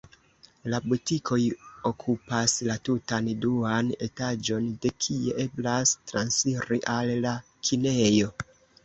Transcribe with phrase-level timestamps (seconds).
[0.73, 1.37] La butikoj
[1.89, 7.35] okupas la tutan duan etaĝon, de kie eblas transiri al la
[7.71, 8.33] kinejo.